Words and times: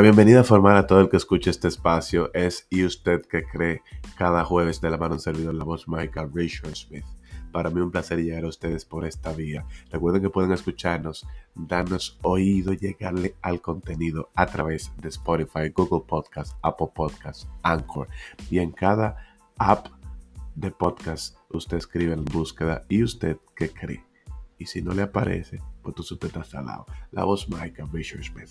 La 0.00 0.04
bienvenida 0.04 0.44
formal 0.44 0.78
a 0.78 0.86
todo 0.86 1.02
el 1.02 1.10
que 1.10 1.18
escuche 1.18 1.50
este 1.50 1.68
espacio 1.68 2.32
es 2.32 2.66
¿Y 2.70 2.86
usted 2.86 3.20
que 3.26 3.44
cree? 3.44 3.82
Cada 4.16 4.46
jueves 4.46 4.80
de 4.80 4.88
la 4.88 4.96
mano 4.96 5.16
un 5.16 5.20
servidor, 5.20 5.54
la 5.54 5.64
voz 5.64 5.86
Michael 5.86 6.30
Rachel 6.32 6.74
Smith. 6.74 7.04
Para 7.52 7.68
mí 7.68 7.82
un 7.82 7.90
placer 7.90 8.18
llegar 8.18 8.44
a 8.44 8.48
ustedes 8.48 8.86
por 8.86 9.04
esta 9.04 9.34
vía. 9.34 9.66
Recuerden 9.92 10.22
que 10.22 10.30
pueden 10.30 10.52
escucharnos, 10.52 11.26
darnos 11.54 12.18
oído, 12.22 12.72
llegarle 12.72 13.36
al 13.42 13.60
contenido 13.60 14.30
a 14.34 14.46
través 14.46 14.90
de 15.02 15.10
Spotify, 15.10 15.68
Google 15.68 16.06
Podcast, 16.08 16.56
Apple 16.62 16.92
Podcast, 16.94 17.46
Anchor. 17.62 18.08
Y 18.48 18.60
en 18.60 18.72
cada 18.72 19.38
app 19.58 19.88
de 20.54 20.70
podcast 20.70 21.36
usted 21.50 21.76
escribe 21.76 22.14
en 22.14 22.24
búsqueda 22.24 22.86
¿Y 22.88 23.02
usted 23.02 23.36
qué 23.54 23.68
cree? 23.68 24.02
Y 24.56 24.64
si 24.64 24.80
no 24.80 24.94
le 24.94 25.02
aparece, 25.02 25.60
pues 25.82 25.94
tú 25.94 26.00
usted 26.00 26.34
está 26.34 26.60
al 26.60 26.64
lado. 26.64 26.86
La 27.10 27.24
voz 27.24 27.50
Michael 27.50 27.90
Rachel 27.92 28.24
Smith. 28.24 28.48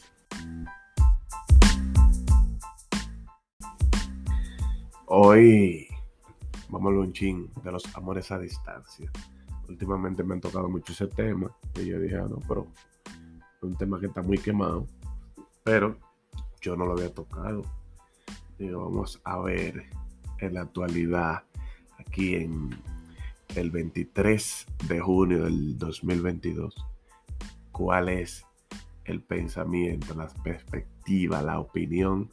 Hoy 5.12 5.88
vamos 6.70 6.94
a 6.94 7.00
un 7.00 7.12
ching 7.12 7.48
de 7.64 7.72
los 7.72 7.84
amores 7.96 8.30
a 8.32 8.38
distancia. 8.38 9.12
Últimamente 9.68 10.24
me 10.24 10.36
han 10.36 10.40
tocado 10.40 10.70
mucho 10.70 10.94
ese 10.94 11.08
tema 11.08 11.50
y 11.74 11.88
yo 11.88 12.00
dije, 12.00 12.18
ah, 12.18 12.28
no, 12.30 12.38
pero 12.48 12.68
es 13.08 13.64
un 13.64 13.76
tema 13.76 14.00
que 14.00 14.06
está 14.06 14.22
muy 14.22 14.38
quemado, 14.38 14.86
pero 15.64 15.98
yo 16.62 16.76
no 16.76 16.86
lo 16.86 16.92
había 16.92 17.12
tocado. 17.12 17.64
Digo, 18.60 18.84
vamos 18.84 19.20
a 19.24 19.40
ver 19.40 19.90
en 20.38 20.54
la 20.54 20.62
actualidad, 20.62 21.42
aquí 21.98 22.36
en 22.36 22.70
el 23.56 23.72
23 23.72 24.68
de 24.90 25.00
junio 25.00 25.46
del 25.46 25.76
2022, 25.80 26.86
cuál 27.72 28.10
es 28.10 28.46
el 29.06 29.24
pensamiento, 29.24 30.14
la 30.14 30.28
perspectiva, 30.44 31.42
la 31.42 31.60
opinión 31.60 32.30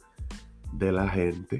de 0.73 0.91
la 0.91 1.09
gente 1.09 1.57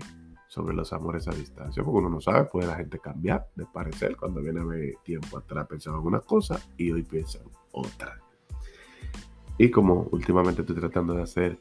sobre 0.58 0.76
los 0.76 0.92
amores 0.92 1.28
a 1.28 1.32
distancia, 1.32 1.84
porque 1.84 2.00
uno 2.00 2.10
no 2.10 2.20
sabe, 2.20 2.46
puede 2.46 2.68
la 2.68 2.76
gente 2.76 2.98
cambiar 2.98 3.48
de 3.56 3.66
parecer 3.68 4.18
cuando 4.18 4.42
viene 4.42 4.60
a 4.60 4.64
ver 4.64 4.96
tiempo 5.04 5.38
atrás 5.38 5.68
pensaba 5.68 6.00
una 6.00 6.20
cosa 6.20 6.60
y 6.78 6.92
hoy 6.92 7.04
piensan 7.04 7.44
otra. 7.72 8.20
Y 9.60 9.70
como 9.70 10.08
últimamente 10.12 10.62
estoy 10.62 10.76
tratando 10.78 11.14
de 11.14 11.22
hacer 11.22 11.60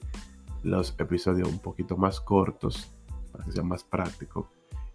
los 0.63 0.95
episodios 0.99 1.47
un 1.47 1.59
poquito 1.59 1.99
más 1.99 2.21
cortos, 2.23 2.91
para 3.33 3.45
que 3.45 3.53
sean 3.53 3.69
más 3.69 3.85
prácticos 3.85 4.47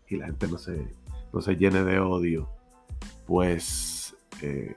y 0.07 0.17
la 0.17 0.25
gente 0.25 0.47
no 0.47 0.57
se, 0.57 0.87
no 1.31 1.39
se 1.39 1.55
llene 1.55 1.83
de 1.83 1.99
odio, 1.99 2.49
pues 3.27 4.15
eh, 4.41 4.75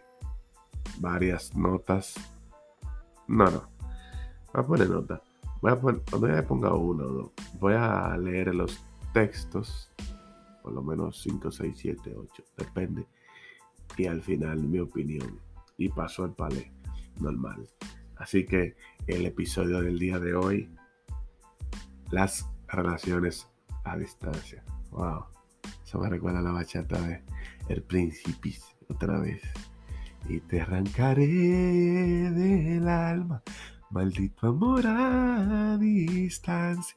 varias 0.99 1.57
notas. 1.57 2.15
No, 3.27 3.47
no. 3.47 3.63
Voy 4.53 4.63
a 4.63 4.67
poner 4.67 4.91
nota. 4.91 5.23
Voy 5.63 5.73
a 5.73 5.81
poner, 5.81 6.03
cuando 6.11 6.29
ya 6.29 6.75
uno 6.75 7.05
o 7.05 7.13
dos, 7.13 7.31
voy 7.59 7.73
a 7.73 8.15
leer 8.19 8.55
los 8.55 8.85
textos, 9.15 9.93
por 10.63 10.73
lo 10.73 10.83
menos 10.83 11.23
5, 11.23 11.51
6, 11.51 11.75
7, 11.79 12.15
8, 12.17 12.45
depende. 12.59 13.07
Y 13.97 14.07
al 14.07 14.21
final 14.21 14.59
mi 14.59 14.81
opinión. 14.81 15.41
Y 15.79 15.89
paso 15.89 16.25
al 16.25 16.35
palé 16.35 16.73
normal. 17.21 17.67
Así 18.17 18.45
que 18.45 18.77
el 19.07 19.25
episodio 19.25 19.81
del 19.81 19.99
día 19.99 20.19
de 20.19 20.35
hoy, 20.35 20.69
las 22.11 22.51
relaciones 22.67 23.49
a 23.85 23.97
distancia. 23.97 24.65
Wow. 24.91 25.27
Eso 25.85 25.99
me 26.01 26.09
recuerda 26.09 26.43
la 26.43 26.53
bachata 26.53 27.01
de 27.01 27.23
El 27.69 27.83
Príncipe 27.83 28.55
otra 28.89 29.21
vez. 29.21 29.43
Y 30.29 30.41
te 30.41 30.61
arrancaré 30.61 31.27
del 31.27 32.89
alma, 32.89 33.43
maldito 33.91 34.49
amor 34.49 34.87
a 34.87 35.77
distancia. 35.79 36.97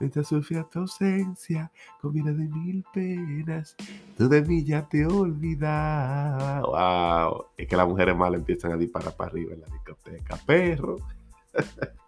Mientras 0.00 0.26
sufría 0.26 0.64
tu 0.64 0.80
ausencia, 0.80 1.70
comida 2.00 2.32
de 2.32 2.48
mil 2.48 2.84
penas, 2.92 3.76
tú 4.16 4.28
de 4.28 4.42
mí 4.42 4.64
ya 4.64 4.88
te 4.88 5.06
olvidas. 5.06 6.62
¡Wow! 6.62 7.46
Es 7.56 7.68
que 7.68 7.76
las 7.76 7.86
mujeres 7.86 8.16
malas 8.16 8.40
empiezan 8.40 8.72
a 8.72 8.76
disparar 8.76 9.14
para 9.14 9.30
arriba 9.30 9.54
en 9.54 9.60
la 9.60 9.68
discoteca, 9.68 10.36
perro. 10.44 10.96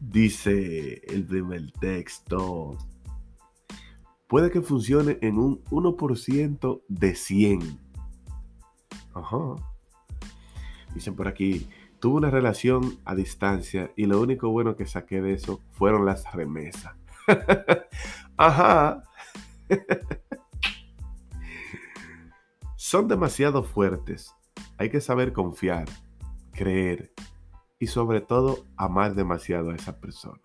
Dice 0.00 1.02
el 1.06 1.24
primer 1.24 1.70
texto. 1.72 2.78
Puede 4.26 4.50
que 4.50 4.62
funcione 4.62 5.18
en 5.20 5.38
un 5.38 5.62
1% 5.64 6.82
de 6.88 7.14
100. 7.14 7.78
Ajá. 9.12 9.56
Dicen 10.94 11.14
por 11.14 11.28
aquí, 11.28 11.68
Tuve 12.00 12.16
una 12.16 12.30
relación 12.30 12.98
a 13.04 13.14
distancia 13.14 13.92
y 13.94 14.06
lo 14.06 14.20
único 14.20 14.48
bueno 14.48 14.74
que 14.74 14.86
saqué 14.86 15.20
de 15.20 15.34
eso 15.34 15.60
fueron 15.72 16.06
las 16.06 16.32
remesas. 16.32 16.94
Ajá. 18.38 19.02
Son 22.76 23.06
demasiado 23.06 23.62
fuertes. 23.62 24.34
Hay 24.78 24.88
que 24.88 25.02
saber 25.02 25.34
confiar, 25.34 25.88
creer 26.52 27.12
y 27.78 27.86
sobre 27.86 28.22
todo 28.22 28.64
amar 28.76 29.14
demasiado 29.14 29.70
a 29.70 29.76
esa 29.76 30.00
persona. 30.00 30.40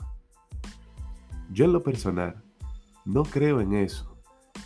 Yo 1.52 1.64
en 1.64 1.72
lo 1.72 1.82
personal 1.84 2.44
no 3.06 3.24
creo 3.24 3.62
en 3.62 3.74
eso. 3.74 4.18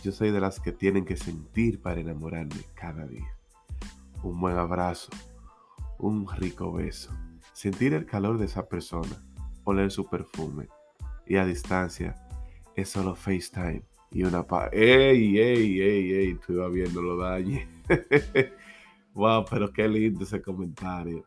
Yo 0.02 0.10
soy 0.10 0.32
de 0.32 0.40
las 0.40 0.58
que 0.58 0.72
tienen 0.72 1.04
que 1.04 1.16
sentir 1.16 1.80
para 1.80 2.00
enamorarme 2.00 2.64
cada 2.74 3.06
día. 3.06 3.36
Un 4.22 4.40
buen 4.40 4.56
abrazo, 4.56 5.10
un 6.00 6.26
rico 6.28 6.72
beso, 6.72 7.12
sentir 7.52 7.94
el 7.94 8.06
calor 8.06 8.38
de 8.38 8.46
esa 8.46 8.68
persona, 8.68 9.22
oler 9.64 9.90
su 9.90 10.08
perfume 10.08 10.68
y 11.26 11.36
a 11.36 11.44
distancia 11.44 12.14
es 12.74 12.88
solo 12.88 13.14
FaceTime 13.14 13.84
y 14.10 14.24
una 14.24 14.46
pa... 14.46 14.68
¡Ey, 14.72 15.38
ey, 15.38 15.80
ey, 15.80 16.12
ey! 16.12 16.34
Tú 16.34 16.54
ibas 16.54 16.72
viendo 16.72 17.02
lo 17.02 17.16
dañe. 17.16 17.68
wow, 19.14 19.44
pero 19.50 19.72
qué 19.72 19.88
lindo 19.88 20.24
ese 20.24 20.42
comentario. 20.42 21.24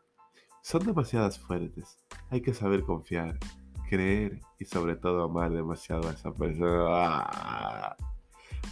Son 0.61 0.85
demasiadas 0.85 1.39
fuertes. 1.39 1.97
Hay 2.29 2.41
que 2.41 2.53
saber 2.53 2.83
confiar, 2.83 3.37
creer 3.89 4.41
y 4.59 4.65
sobre 4.65 4.95
todo 4.95 5.23
amar 5.23 5.51
demasiado 5.51 6.09
a 6.09 6.13
esa 6.13 6.33
persona. 6.33 6.85
¡Ah! 6.89 7.95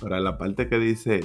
Ahora, 0.01 0.19
la 0.19 0.37
parte 0.37 0.67
que 0.67 0.79
dice 0.79 1.21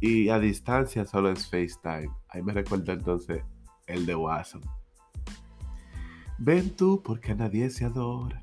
y 0.00 0.28
a 0.28 0.38
distancia 0.38 1.04
solo 1.06 1.30
es 1.30 1.48
FaceTime. 1.48 2.10
Ahí 2.28 2.42
me 2.42 2.52
recuerda 2.52 2.92
entonces 2.92 3.42
el 3.86 4.06
de 4.06 4.14
Watson. 4.14 4.62
Ven 6.38 6.74
tú 6.76 7.00
porque 7.02 7.34
nadie 7.34 7.70
se 7.70 7.84
adora. 7.84 8.42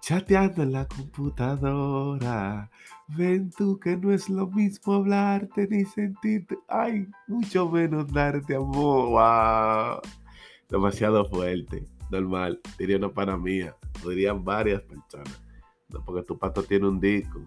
Chateando 0.00 0.62
en 0.62 0.72
la 0.72 0.86
computadora. 0.86 2.70
Ven 3.08 3.50
tú 3.50 3.78
que 3.80 3.96
no 3.96 4.12
es 4.12 4.28
lo 4.28 4.46
mismo 4.46 4.94
hablarte 4.94 5.66
ni 5.68 5.84
sentirte. 5.84 6.58
Ay, 6.68 7.08
mucho 7.26 7.68
menos 7.68 8.12
darte 8.12 8.54
amor. 8.54 9.08
Wow. 9.10 10.00
Demasiado 10.68 11.24
fuerte. 11.24 11.84
Normal. 12.10 12.60
Diría 12.78 12.98
una 12.98 13.08
para 13.08 13.36
mía. 13.36 13.74
Lo 14.04 14.10
dirían 14.10 14.44
varias 14.44 14.82
personas. 14.82 15.42
No 15.88 16.04
porque 16.04 16.22
tu 16.22 16.38
pato 16.38 16.62
tiene 16.62 16.86
un 16.86 17.00
disco. 17.00 17.40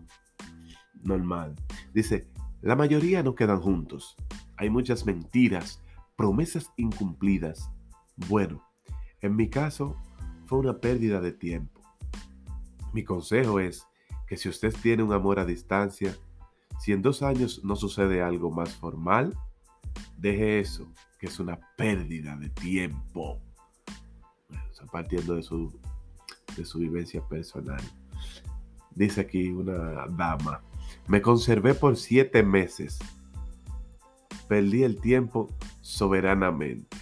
Normal. 1.03 1.55
Dice, 1.93 2.27
la 2.61 2.75
mayoría 2.75 3.23
no 3.23 3.35
quedan 3.35 3.61
juntos. 3.61 4.15
Hay 4.57 4.69
muchas 4.69 5.05
mentiras, 5.05 5.81
promesas 6.15 6.71
incumplidas. 6.75 7.71
Bueno, 8.27 8.61
en 9.21 9.35
mi 9.35 9.49
caso 9.49 9.95
fue 10.45 10.59
una 10.59 10.77
pérdida 10.79 11.21
de 11.21 11.31
tiempo. 11.31 11.81
Mi 12.93 13.03
consejo 13.03 13.59
es 13.59 13.87
que 14.27 14.35
si 14.35 14.49
usted 14.49 14.73
tiene 14.81 15.03
un 15.03 15.13
amor 15.13 15.39
a 15.39 15.45
distancia, 15.45 16.15
si 16.79 16.91
en 16.91 17.01
dos 17.01 17.21
años 17.23 17.61
no 17.63 17.75
sucede 17.75 18.21
algo 18.21 18.51
más 18.51 18.73
formal, 18.75 19.37
deje 20.17 20.59
eso, 20.59 20.91
que 21.19 21.27
es 21.27 21.39
una 21.39 21.59
pérdida 21.77 22.35
de 22.35 22.49
tiempo. 22.49 23.39
Bueno, 24.49 24.63
partiendo 24.91 25.35
de 25.35 25.43
su, 25.43 25.71
de 26.55 26.65
su 26.65 26.79
vivencia 26.79 27.21
personal. 27.27 27.81
Dice 28.95 29.21
aquí 29.21 29.49
una 29.49 30.07
dama, 30.07 30.61
me 31.09 31.21
conservé 31.23 31.73
por 31.73 31.97
siete 31.97 32.43
meses. 32.43 32.99
Perdí 34.47 34.83
el 34.83 35.01
tiempo 35.01 35.49
soberanamente. 35.81 36.95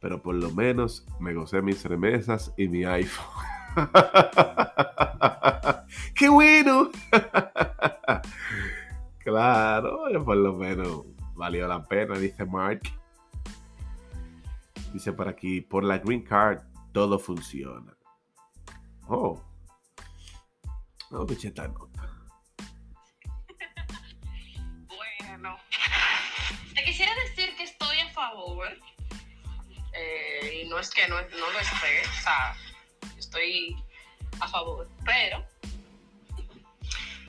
Pero 0.00 0.22
por 0.22 0.34
lo 0.34 0.50
menos 0.50 1.06
me 1.20 1.34
gocé 1.34 1.60
mis 1.60 1.84
remesas 1.84 2.54
y 2.56 2.68
mi 2.68 2.84
iPhone. 2.84 3.26
¡Qué 6.14 6.30
bueno! 6.30 6.90
claro, 9.18 9.98
por 10.24 10.36
lo 10.38 10.54
menos 10.54 11.04
valió 11.34 11.68
la 11.68 11.86
pena, 11.86 12.18
dice 12.18 12.46
Mark. 12.46 12.80
Dice 14.94 15.12
por 15.12 15.28
aquí, 15.28 15.60
por 15.60 15.84
la 15.84 15.98
green 15.98 16.22
card 16.22 16.62
todo 16.92 17.18
funciona. 17.18 17.94
Oh, 19.06 19.38
no 21.10 21.26
me 21.26 21.34
esta 21.34 21.70
no 30.68 30.78
es 30.78 30.90
que 30.90 31.06
no, 31.08 31.16
no 31.20 31.50
lo 31.50 31.58
esté, 31.58 32.02
o 32.08 32.22
sea, 32.22 32.56
estoy 33.18 33.76
a 34.40 34.48
favor, 34.48 34.88
pero 35.04 35.44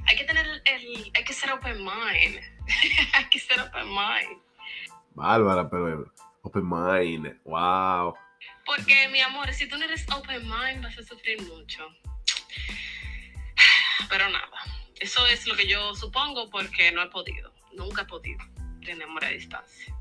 hay 0.10 0.16
que 0.16 0.24
tener 0.24 0.48
el, 0.66 1.12
hay 1.14 1.24
que 1.24 1.34
ser 1.34 1.52
open 1.52 1.78
mind. 1.78 2.40
hay 3.14 3.26
que 3.30 3.40
ser 3.40 3.60
open 3.60 3.88
mind. 3.90 4.42
Bárbara, 5.12 5.70
pero 5.70 6.12
open 6.42 6.68
mind. 6.68 7.40
Wow. 7.44 8.16
Porque, 8.66 9.08
mi 9.10 9.22
amor, 9.22 9.54
si 9.54 9.70
tú 9.70 9.78
no 9.78 9.86
eres 9.86 10.06
open 10.12 10.42
mind, 10.42 10.84
vas 10.84 10.98
a 10.98 11.04
sufrir 11.04 11.40
mucho. 11.44 11.88
Pero 14.10 14.28
nada, 14.30 14.64
eso 15.00 15.28
es 15.28 15.46
lo 15.46 15.56
que 15.56 15.68
yo 15.68 15.94
supongo 15.94 16.50
porque 16.50 16.92
no 16.92 17.04
he 17.04 17.10
podido, 17.10 17.54
nunca 17.74 18.02
he 18.02 18.06
podido 18.06 18.44
tener 18.84 19.04
amor 19.04 19.24
a 19.24 19.30
distancia. 19.30 19.96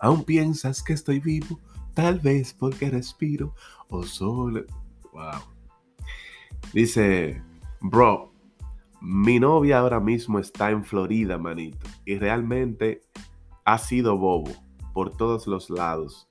Aún 0.00 0.24
piensas 0.24 0.82
que 0.82 0.92
estoy 0.92 1.20
vivo, 1.20 1.58
tal 1.94 2.20
vez 2.20 2.54
porque 2.54 2.90
respiro 2.90 3.54
o 3.88 4.02
solo. 4.02 4.64
Wow. 5.12 5.42
Dice, 6.72 7.42
bro, 7.80 8.32
mi 9.00 9.38
novia 9.40 9.78
ahora 9.78 10.00
mismo 10.00 10.38
está 10.38 10.70
en 10.70 10.84
Florida, 10.84 11.38
manito, 11.38 11.86
y 12.04 12.18
realmente 12.18 13.02
ha 13.64 13.78
sido 13.78 14.16
bobo 14.16 14.52
por 14.92 15.16
todos 15.16 15.46
los 15.46 15.70
lados. 15.70 16.28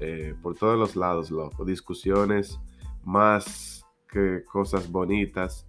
Eh, 0.00 0.34
por 0.42 0.54
todos 0.56 0.78
los 0.78 0.96
lados, 0.96 1.30
loco. 1.30 1.64
Discusiones 1.64 2.60
más 3.04 3.84
que 4.08 4.42
cosas 4.44 4.90
bonitas. 4.90 5.66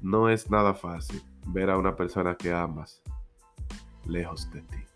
No 0.00 0.28
es 0.28 0.50
nada 0.50 0.74
fácil 0.74 1.22
ver 1.46 1.70
a 1.70 1.78
una 1.78 1.94
persona 1.96 2.36
que 2.36 2.52
amas 2.52 3.02
lejos 4.06 4.50
de 4.50 4.62
ti. 4.62 4.87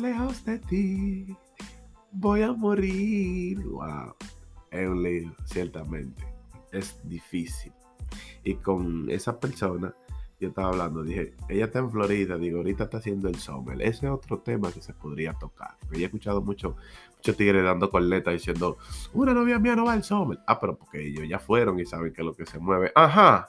Lejos 0.00 0.44
de 0.44 0.58
ti, 0.58 1.36
voy 2.12 2.42
a 2.42 2.52
morir. 2.52 3.64
Wow, 3.64 4.14
es 4.70 4.88
un 4.88 5.02
lío, 5.02 5.34
ciertamente. 5.46 6.22
Es 6.70 7.00
difícil. 7.08 7.72
Y 8.44 8.56
con 8.56 9.08
esa 9.08 9.40
persona, 9.40 9.94
yo 10.38 10.48
estaba 10.48 10.68
hablando, 10.68 11.02
dije, 11.02 11.34
ella 11.48 11.64
está 11.64 11.78
en 11.78 11.90
Florida, 11.90 12.36
digo, 12.36 12.58
ahorita 12.58 12.84
está 12.84 12.98
haciendo 12.98 13.28
el 13.28 13.36
summer. 13.36 13.80
Ese 13.80 14.04
es 14.04 14.12
otro 14.12 14.40
tema 14.40 14.70
que 14.70 14.82
se 14.82 14.92
podría 14.92 15.32
tocar. 15.32 15.78
Yo 15.90 16.00
he 16.00 16.04
escuchado 16.04 16.42
mucho, 16.42 16.76
muchos 17.16 17.34
tigres 17.34 17.64
dando 17.64 17.88
cornetas 17.88 18.34
diciendo, 18.34 18.76
una 19.14 19.32
novia 19.32 19.58
mía 19.58 19.76
no 19.76 19.86
va 19.86 19.94
al 19.94 20.04
summer. 20.04 20.38
Ah, 20.46 20.60
pero 20.60 20.76
porque 20.76 21.06
ellos 21.06 21.26
ya 21.26 21.38
fueron 21.38 21.80
y 21.80 21.86
saben 21.86 22.12
que 22.12 22.20
es 22.20 22.26
lo 22.26 22.34
que 22.34 22.44
se 22.44 22.58
mueve. 22.58 22.92
Ajá. 22.94 23.48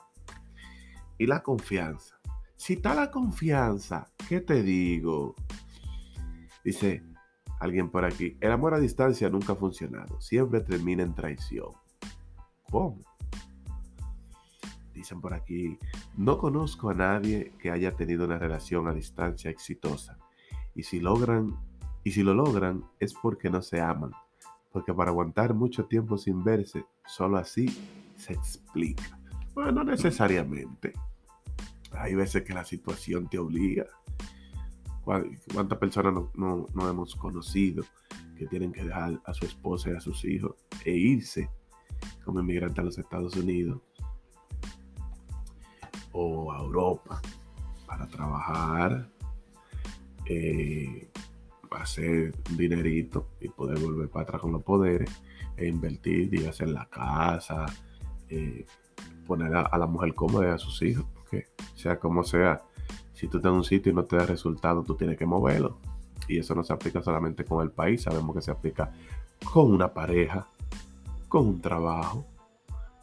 Y 1.18 1.26
la 1.26 1.44
confianza. 1.44 2.18
Si 2.56 2.74
está 2.74 2.96
la 2.96 3.12
confianza, 3.12 4.08
¿qué 4.30 4.40
te 4.40 4.64
digo? 4.64 5.36
Dice 6.68 7.02
alguien 7.62 7.90
por 7.90 8.04
aquí, 8.04 8.36
el 8.42 8.52
amor 8.52 8.74
a 8.74 8.80
distancia 8.80 9.30
nunca 9.30 9.54
ha 9.54 9.56
funcionado, 9.56 10.20
siempre 10.20 10.60
termina 10.60 11.02
en 11.02 11.16
traición. 11.16 11.72
¿Cómo? 12.70 13.00
Dicen 14.94 15.22
por 15.22 15.34
aquí, 15.34 15.80
no 16.18 16.38
conozco 16.38 16.90
a 16.90 16.94
nadie 16.94 17.54
que 17.58 17.72
haya 17.72 17.96
tenido 17.96 18.26
una 18.26 18.38
relación 18.38 18.86
a 18.90 18.94
distancia 18.94 19.50
exitosa. 19.50 20.18
Y 20.76 20.84
si 20.84 21.00
logran, 21.00 21.56
y 22.04 22.12
si 22.12 22.22
lo 22.22 22.34
logran, 22.34 22.84
es 23.00 23.14
porque 23.14 23.50
no 23.50 23.62
se 23.62 23.80
aman. 23.80 24.12
Porque 24.74 24.94
para 24.94 25.12
aguantar 25.12 25.54
mucho 25.54 25.86
tiempo 25.86 26.18
sin 26.18 26.44
verse, 26.44 26.84
solo 27.06 27.38
así 27.38 27.68
se 28.18 28.34
explica. 28.34 29.18
Bueno, 29.54 29.72
no 29.72 29.84
necesariamente. 29.86 30.92
Hay 31.92 32.14
veces 32.16 32.44
que 32.44 32.54
la 32.54 32.66
situación 32.66 33.30
te 33.30 33.40
obliga. 33.40 33.86
¿Cuál- 35.08 35.40
¿Cuántas 35.54 35.78
personas 35.80 36.14
no, 36.36 36.66
no- 36.74 36.90
hemos 36.90 37.16
conocido 37.16 37.86
que 38.38 38.46
tienen 38.46 38.74
que 38.74 38.84
dejar 38.84 39.22
a 39.26 39.34
su 39.34 39.46
esposa 39.46 39.90
y 39.90 39.94
a 39.94 40.02
sus 40.02 40.26
hijos 40.26 40.56
e 40.84 40.92
irse 40.92 41.50
como 42.26 42.42
inmigrantes 42.42 42.80
a 42.80 42.84
los 42.84 42.98
Estados 42.98 43.34
Unidos 43.38 43.80
o 46.12 46.52
a 46.52 46.60
Europa 46.60 47.22
para 47.86 48.06
trabajar, 48.08 49.10
eh, 50.26 51.10
hacer 51.72 52.34
dinerito 52.58 53.30
y 53.40 53.48
poder 53.48 53.80
volver 53.80 54.10
para 54.10 54.24
atrás 54.24 54.42
con 54.42 54.52
los 54.52 54.64
poderes 54.64 55.10
e 55.56 55.70
invertir, 55.70 56.30
dígase 56.30 56.66
en 56.66 56.74
la 56.74 56.86
casa, 56.90 57.66
eh, 58.28 58.66
poner 59.26 59.56
a, 59.56 59.62
a 59.62 59.78
la 59.78 59.88
mujer 59.88 60.14
cómoda 60.14 60.48
y 60.48 60.52
a 60.52 60.58
sus 60.58 60.82
hijos, 60.82 61.06
porque 61.16 61.48
sea 61.76 61.98
como 61.98 62.26
sea, 62.26 62.62
si 63.18 63.28
tú 63.28 63.38
estás 63.38 63.50
en 63.50 63.58
un 63.58 63.64
sitio 63.64 63.92
y 63.92 63.96
no 63.96 64.04
te 64.04 64.16
da 64.16 64.28
resultado, 64.28 64.84
tú 64.84 64.94
tienes 64.94 65.18
que 65.18 65.26
moverlo. 65.26 65.80
Y 66.28 66.38
eso 66.38 66.54
no 66.54 66.64
se 66.64 66.72
aplica 66.72 67.02
solamente 67.02 67.46
con 67.46 67.64
el 67.64 67.72
país, 67.72 68.04
sabemos 68.04 68.36
que 68.36 68.44
se 68.44 68.52
aplica 68.52 68.92
con 69.52 69.72
una 69.72 69.92
pareja, 69.92 70.48
con 71.28 71.48
un 71.48 71.60
trabajo, 71.60 72.28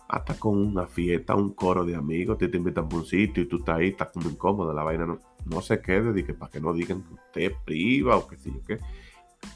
hasta 0.08 0.34
con 0.34 0.56
una 0.56 0.86
fiesta, 0.86 1.34
un 1.34 1.52
coro 1.52 1.84
de 1.84 1.96
amigos, 1.96 2.38
te, 2.38 2.46
te 2.46 2.56
invitan 2.56 2.88
por 2.88 3.00
un 3.00 3.06
sitio 3.06 3.42
y 3.42 3.46
tú 3.46 3.56
estás 3.56 3.78
ahí, 3.78 3.88
estás 3.88 4.10
como 4.12 4.30
incómodo, 4.30 4.72
la 4.72 4.84
vaina 4.84 5.04
no, 5.04 5.18
no 5.46 5.60
se 5.60 5.80
quede, 5.80 6.12
de 6.12 6.22
para 6.34 6.52
que 6.52 6.60
no 6.60 6.72
digan 6.72 7.02
que 7.02 7.14
usted 7.14 7.40
es 7.40 7.52
priva 7.64 8.16
o 8.16 8.28
que 8.28 8.36
sé 8.36 8.52
yo 8.52 8.60
qué, 8.64 8.78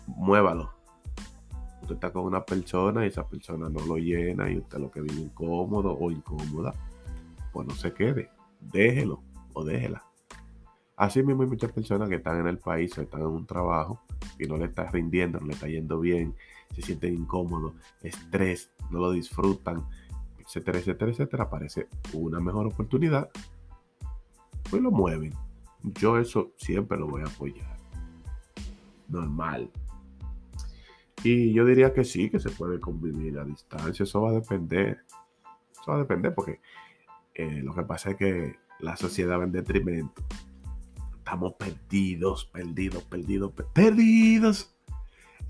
muévalo. 0.09 0.73
Usted 1.83 1.95
está 1.95 2.13
con 2.13 2.25
una 2.25 2.45
persona 2.45 3.05
y 3.05 3.09
esa 3.09 3.29
persona 3.29 3.69
no 3.69 3.79
lo 3.87 3.97
llena 3.97 4.51
y 4.51 4.59
usted 4.59 4.79
lo 4.79 4.91
que 4.91 5.03
vive 5.03 5.21
incómodo 5.21 5.97
o 5.97 6.11
incómoda, 6.11 6.75
pues 7.53 7.69
no 7.69 7.75
se 7.77 7.93
quede, 7.93 8.29
déjelo 8.61 9.23
o 9.53 9.63
déjela. 9.63 10.08
Así 10.99 11.23
mismo 11.23 11.45
hay 11.45 11.49
muchas 11.49 11.71
personas 11.71 12.09
que 12.09 12.17
están 12.17 12.41
en 12.41 12.49
el 12.49 12.59
país 12.59 12.99
o 12.99 13.03
están 13.03 13.21
en 13.21 13.29
un 13.29 13.47
trabajo 13.47 14.01
y 14.37 14.49
no 14.49 14.57
le 14.57 14.65
está 14.65 14.91
rindiendo, 14.91 15.39
no 15.39 15.47
le 15.47 15.53
está 15.53 15.69
yendo 15.69 16.01
bien, 16.01 16.35
se 16.75 16.83
sienten 16.83 17.15
incómodos, 17.15 17.73
estrés, 18.03 18.73
no 18.91 18.99
lo 18.99 19.13
disfrutan, 19.13 19.85
etcétera, 20.41 20.81
etcétera, 20.81 21.13
etcétera. 21.13 21.45
Aparece 21.45 21.87
una 22.15 22.41
mejor 22.41 22.67
oportunidad, 22.67 23.31
pues 24.69 24.83
lo 24.83 24.91
mueven. 24.91 25.33
Yo 25.85 26.19
eso 26.19 26.51
siempre 26.57 26.99
lo 26.99 27.07
voy 27.07 27.23
a 27.23 27.27
apoyar. 27.27 27.77
Normal. 29.07 29.71
Y 31.23 31.53
yo 31.53 31.65
diría 31.65 31.95
que 31.95 32.05
sí, 32.05 32.29
que 32.29 32.41
se 32.41 32.51
puede 32.51 32.81
convivir 32.81 33.39
a 33.39 33.45
distancia. 33.45 34.03
Eso 34.03 34.23
va 34.23 34.31
a 34.31 34.33
depender. 34.33 35.05
Eso 35.71 35.93
va 35.93 35.95
a 35.95 36.01
depender 36.01 36.35
porque 36.35 36.61
eh, 37.35 37.63
lo 37.63 37.73
que 37.73 37.83
pasa 37.83 38.11
es 38.11 38.17
que 38.17 38.57
la 38.81 38.97
sociedad 38.97 39.39
va 39.39 39.45
en 39.45 39.53
detrimento. 39.53 40.25
Estamos 41.29 41.53
perdidos, 41.59 42.47
perdidos, 42.47 43.05
perdidos, 43.05 43.53
per- 43.53 43.67
perdidos. 43.75 44.75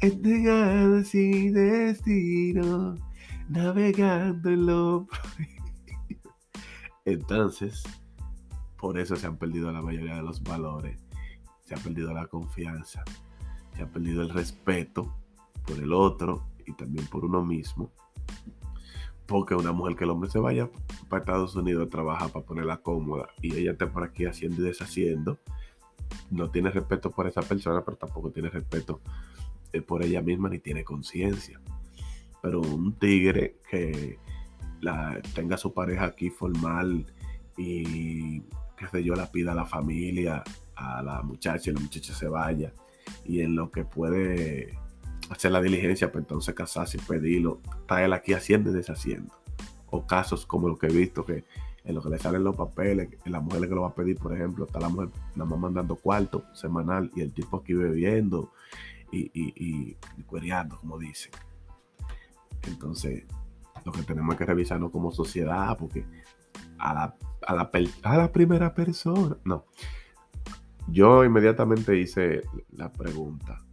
Entregados 0.00 1.06
sin 1.06 1.54
destino, 1.54 2.96
navegando 3.48 4.50
en 4.50 4.66
lo. 4.66 5.06
Entonces, 7.04 7.84
por 8.76 8.98
eso 8.98 9.14
se 9.14 9.28
han 9.28 9.36
perdido 9.36 9.70
la 9.70 9.80
mayoría 9.80 10.16
de 10.16 10.22
los 10.22 10.42
valores. 10.42 10.98
Se 11.62 11.76
ha 11.76 11.78
perdido 11.78 12.12
la 12.12 12.26
confianza. 12.26 13.04
Se 13.76 13.82
ha 13.82 13.86
perdido 13.86 14.22
el 14.22 14.30
respeto 14.30 15.14
por 15.64 15.78
el 15.78 15.92
otro 15.92 16.44
y 16.66 16.72
también 16.72 17.06
por 17.06 17.24
uno 17.24 17.44
mismo. 17.44 17.92
Porque 19.26 19.54
una 19.54 19.70
mujer 19.70 19.94
que 19.94 20.02
el 20.02 20.10
hombre 20.10 20.28
se 20.28 20.40
vaya 20.40 20.68
para 21.08 21.20
Estados 21.20 21.54
Unidos 21.54 21.86
a 21.86 21.90
trabajar 21.90 22.32
para 22.32 22.44
ponerla 22.44 22.78
cómoda 22.78 23.28
y 23.40 23.54
ella 23.54 23.72
esté 23.72 23.86
por 23.86 24.02
aquí 24.02 24.24
haciendo 24.24 24.62
y 24.62 24.64
deshaciendo, 24.64 25.38
no 26.30 26.50
tiene 26.50 26.70
respeto 26.70 27.10
por 27.10 27.26
esa 27.26 27.42
persona, 27.42 27.84
pero 27.84 27.96
tampoco 27.96 28.30
tiene 28.30 28.50
respeto 28.50 29.00
eh, 29.72 29.82
por 29.82 30.02
ella 30.02 30.22
misma 30.22 30.48
ni 30.48 30.58
tiene 30.58 30.84
conciencia. 30.84 31.60
Pero 32.42 32.60
un 32.60 32.94
tigre 32.94 33.56
que 33.70 34.18
tenga 35.34 35.56
su 35.56 35.74
pareja 35.74 36.04
aquí 36.04 36.30
formal 36.30 37.04
y 37.56 38.40
qué 38.76 38.86
sé 38.90 39.02
yo, 39.02 39.14
la 39.14 39.30
pida 39.30 39.52
a 39.52 39.54
la 39.56 39.66
familia, 39.66 40.44
a 40.76 41.02
la 41.02 41.22
muchacha 41.22 41.70
y 41.70 41.74
la 41.74 41.80
muchacha 41.80 42.14
se 42.14 42.28
vaya 42.28 42.72
y 43.24 43.40
en 43.40 43.56
lo 43.56 43.70
que 43.70 43.84
puede 43.84 44.78
hacer 45.30 45.52
la 45.52 45.60
diligencia, 45.60 46.10
pues 46.10 46.22
entonces 46.22 46.54
casarse 46.54 46.98
y 46.98 47.00
pedirlo, 47.00 47.60
está 47.80 48.04
él 48.04 48.12
aquí 48.12 48.32
haciendo 48.32 48.70
y 48.70 48.74
deshaciendo. 48.74 49.34
O 49.90 50.06
casos 50.06 50.46
como 50.46 50.68
los 50.68 50.78
que 50.78 50.86
he 50.86 50.92
visto 50.92 51.24
que 51.24 51.44
en 51.88 51.94
lo 51.94 52.02
que 52.02 52.10
le 52.10 52.18
salen 52.18 52.44
los 52.44 52.54
papeles, 52.54 53.08
en 53.24 53.32
la 53.32 53.40
mujer 53.40 53.66
que 53.66 53.74
lo 53.74 53.80
va 53.80 53.88
a 53.88 53.94
pedir, 53.94 54.18
por 54.18 54.34
ejemplo, 54.34 54.66
está 54.66 54.78
la 54.78 54.90
mujer 54.90 55.08
nada 55.34 55.48
más 55.48 55.58
mandando 55.58 55.96
cuarto 55.96 56.44
semanal 56.52 57.10
y 57.16 57.22
el 57.22 57.32
tipo 57.32 57.56
aquí 57.56 57.72
bebiendo 57.72 58.52
y, 59.10 59.22
y, 59.32 59.54
y, 59.56 59.96
y 60.18 60.22
cuereando, 60.24 60.78
como 60.78 60.98
dicen. 60.98 61.32
Entonces, 62.64 63.24
lo 63.86 63.92
que 63.92 64.02
tenemos 64.02 64.36
que 64.36 64.44
revisarnos 64.44 64.90
como 64.90 65.10
sociedad, 65.10 65.78
porque 65.78 66.04
a 66.78 66.92
la, 66.92 67.16
a 67.46 67.54
la, 67.54 67.70
a 68.02 68.16
la 68.18 68.32
primera 68.32 68.74
persona, 68.74 69.38
no. 69.44 69.64
Yo 70.88 71.24
inmediatamente 71.24 71.98
hice 71.98 72.42
la 72.72 72.92
pregunta, 72.92 73.64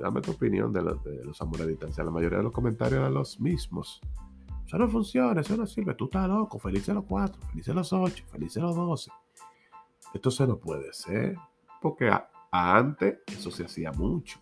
dame 0.00 0.20
tu 0.20 0.30
opinión 0.30 0.72
de, 0.72 0.80
de 0.80 1.24
los 1.24 1.40
amores 1.42 1.62
a 1.62 1.68
distancia. 1.68 2.04
La 2.04 2.12
mayoría 2.12 2.38
de 2.38 2.44
los 2.44 2.52
comentarios 2.52 3.00
eran 3.00 3.14
los 3.14 3.40
mismos. 3.40 4.00
Eso 4.66 4.78
no 4.78 4.88
funciona, 4.88 5.40
eso 5.40 5.56
no 5.56 5.66
sirve. 5.66 5.94
Tú 5.94 6.06
estás 6.06 6.28
loco. 6.28 6.58
Felices 6.58 6.94
los 6.94 7.04
cuatro, 7.04 7.40
felices 7.48 7.74
los 7.74 7.92
ocho, 7.92 8.24
felices 8.30 8.62
los 8.62 8.74
doce. 8.74 9.10
Esto 10.12 10.30
se 10.30 10.46
no 10.46 10.58
puede 10.58 10.92
ser. 10.92 11.36
Porque 11.80 12.10
antes 12.50 13.18
eso 13.26 13.50
se 13.50 13.64
hacía 13.64 13.92
mucho. 13.92 14.40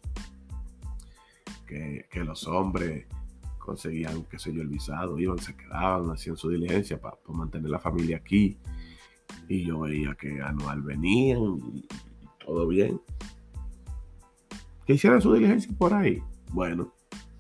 Que, 1.67 2.07
que, 2.11 2.23
los 2.23 2.47
hombres 2.47 3.07
conseguían, 3.59 4.25
qué 4.25 4.39
sé 4.39 4.53
yo, 4.53 4.61
el 4.61 4.69
visado, 4.69 5.19
iban, 5.19 5.39
se 5.39 5.57
quedaban, 5.57 6.11
hacían 6.11 6.37
su 6.37 6.51
diligencia 6.51 7.01
para 7.01 7.17
mantener 7.29 7.71
la 7.71 7.79
familia 7.79 8.19
aquí. 8.19 8.59
Y 9.49 9.65
yo 9.65 9.81
veía 9.81 10.15
que 10.15 10.41
anual 10.41 10.83
venían 10.83 11.59
y, 11.73 11.89
todo 12.45 12.69
bien. 12.69 13.01
Que 14.85 14.95
hicieran 14.95 15.23
su 15.23 15.33
diligencia 15.33 15.73
por 15.79 15.95
ahí. 15.95 16.23
Bueno, 16.51 16.93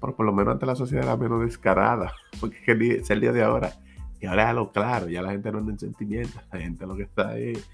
pero 0.03 0.17
por 0.17 0.27
lo 0.27 0.33
menos 0.33 0.53
ante 0.53 0.67
la 0.67 0.75
sociedad 0.75 1.05
era 1.05 1.17
menos 1.17 1.41
descarada, 1.43 2.13
porque 2.41 2.59
es 2.67 3.09
el 3.09 3.21
día 3.21 3.33
de 3.33 3.45
ahora. 3.45 3.73
Y 4.21 4.27
ahora 4.27 4.51
es 4.51 4.55
lo 4.55 4.73
claro, 4.73 5.09
ya 5.09 5.23
la 5.23 5.31
gente 5.31 5.51
no 5.53 5.61
en 5.61 5.79
sentimientos, 5.79 6.43
la 6.53 6.59
gente 6.59 6.87
lo 6.87 6.97
que 6.97 7.05
está 7.05 7.39
es 7.39 7.69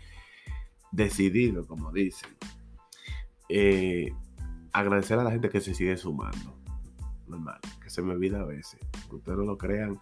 decidido, 0.92 1.66
como 1.66 1.90
dicen. 1.90 2.28
Eh, 3.48 4.12
agradecer 4.72 5.18
a 5.18 5.24
la 5.24 5.30
gente 5.30 5.48
que 5.48 5.60
se 5.60 5.74
sigue 5.74 5.96
sumando. 5.96 6.54
Normal, 7.26 7.60
que 7.82 7.90
se 7.90 8.02
me 8.02 8.12
olvida 8.12 8.40
a 8.40 8.44
veces. 8.44 8.78
Ustedes 9.10 9.38
no 9.38 9.44
lo 9.44 9.58
crean, 9.58 9.98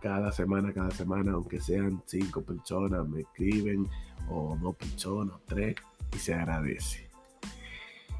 cada 0.00 0.32
semana, 0.32 0.72
cada 0.72 0.90
semana, 0.90 1.32
aunque 1.32 1.60
sean 1.60 2.02
cinco 2.04 2.42
personas, 2.42 3.08
me 3.08 3.22
escriben, 3.22 3.88
o 4.28 4.56
dos 4.60 4.76
personas, 4.76 5.34
o 5.36 5.40
tres, 5.46 5.76
y 6.14 6.18
se 6.18 6.34
agradece. 6.34 7.08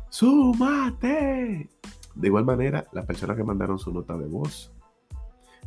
¡Súmate! 0.09 1.69
De 2.14 2.28
igual 2.28 2.44
manera, 2.44 2.87
las 2.92 3.06
personas 3.06 3.37
que 3.37 3.44
mandaron 3.44 3.78
su 3.78 3.92
nota 3.92 4.16
de 4.16 4.26
voz, 4.26 4.73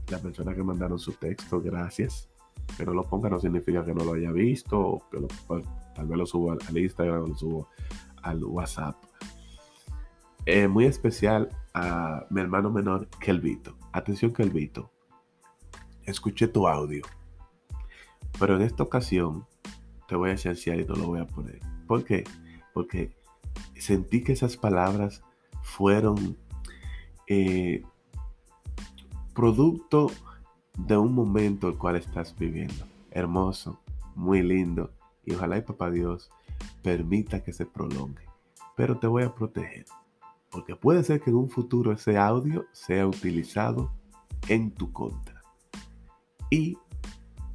las 0.10 0.22
personas 0.22 0.56
que 0.56 0.63
mandaron 0.63 1.00
su 1.00 1.13
texto, 1.13 1.62
gracias. 1.62 2.30
Que 2.77 2.86
no 2.86 2.94
lo 2.94 3.04
ponga 3.04 3.30
no 3.30 3.39
significa 3.39 3.84
que 3.86 3.94
no 3.94 4.04
lo 4.04 4.13
haya 4.13 4.32
visto, 4.32 4.80
o 4.80 5.10
que 5.10 5.20
pues, 5.48 5.66
tal 5.96 6.08
vez 6.08 6.18
lo 6.18 6.25
subo 6.25 6.51
al, 6.51 6.77
Instagram 6.77 7.24
o 7.24 7.27
lo 7.27 7.36
subo 7.36 7.68
al 8.22 8.44
WhatsApp. 8.44 8.96
Eh, 10.46 10.68
muy 10.68 10.86
especial 10.86 11.50
a 11.74 12.25
mi 12.30 12.42
hermano 12.42 12.70
menor, 12.70 13.08
Kelvito. 13.20 13.75
Atención, 13.92 14.32
Kelvito 14.32 14.92
escuché 16.08 16.48
tu 16.48 16.68
audio. 16.68 17.04
Pero 18.39 18.56
en 18.56 18.62
esta 18.63 18.84
ocasión 18.84 19.46
te 20.08 20.16
voy 20.16 20.32
a 20.32 20.34
esenciar 20.34 20.80
y 20.80 20.86
no 20.86 20.96
lo 20.96 21.08
voy 21.08 21.20
a 21.20 21.27
poner. 21.27 21.60
¿Por 21.86 22.04
qué? 22.04 22.24
Porque 22.74 23.12
sentí 23.75 24.24
que 24.24 24.32
esas 24.32 24.58
palabras 24.58 25.22
fueron 25.68 26.38
eh, 27.28 27.84
producto 29.36 30.10
de 30.78 30.98
un 30.98 31.14
momento 31.14 31.68
el 31.68 31.78
cual 31.78 31.98
estás 31.98 32.36
viviendo. 32.38 32.86
Hermoso, 33.12 33.80
muy 34.16 34.42
lindo. 34.42 34.92
Y 35.26 35.36
ojalá 35.36 35.58
y 35.58 35.62
papá 35.62 35.92
Dios 35.92 36.32
permita 36.82 37.44
que 37.44 37.54
se 37.54 37.66
prolongue. 37.66 38.24
Pero 38.76 38.98
te 38.98 39.08
voy 39.08 39.24
a 39.24 39.36
proteger. 39.36 39.86
Porque 40.50 40.76
puede 40.76 41.04
ser 41.04 41.22
que 41.22 41.30
en 41.30 41.36
un 41.36 41.50
futuro 41.50 41.92
ese 41.92 42.18
audio 42.18 42.66
sea 42.72 43.06
utilizado 43.06 43.92
en 44.48 44.72
tu 44.72 44.92
contra. 44.94 45.42
Y 46.50 46.78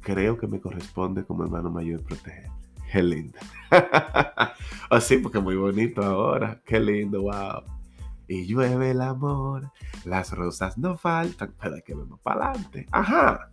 creo 0.01 0.37
que 0.37 0.47
me 0.47 0.61
corresponde 0.61 1.25
como 1.25 1.43
hermano 1.43 1.71
mayor 1.71 2.03
proteger. 2.03 2.51
Qué 2.91 3.01
lindo. 3.01 3.39
Así, 4.91 5.17
porque 5.17 5.39
muy 5.39 5.55
bonito 5.55 6.03
ahora. 6.03 6.61
Qué 6.63 6.79
lindo, 6.79 7.23
wow. 7.23 7.63
Y 8.27 8.45
llueve 8.45 8.91
el 8.91 9.01
amor, 9.01 9.71
las 10.05 10.31
rosas 10.31 10.77
no 10.77 10.97
faltan, 10.97 11.53
para 11.53 11.81
que 11.81 11.93
vemos 11.93 12.19
para 12.21 12.49
adelante. 12.49 12.87
Ajá. 12.91 13.49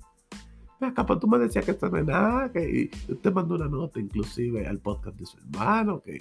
Acá, 0.80 1.04
tú 1.04 1.28
me 1.28 1.38
decías 1.38 1.64
que 1.64 1.72
esto 1.72 1.90
no 1.90 1.98
es 1.98 2.06
nada, 2.06 2.50
que 2.50 2.90
usted 3.06 3.32
mandó 3.32 3.56
una 3.56 3.68
nota 3.68 4.00
inclusive 4.00 4.66
al 4.66 4.78
podcast 4.78 5.18
de 5.18 5.26
su 5.26 5.36
hermano, 5.36 6.00
que, 6.00 6.20